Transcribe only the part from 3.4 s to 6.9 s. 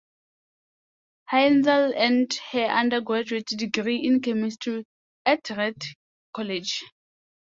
degree in chemistry at Reed College.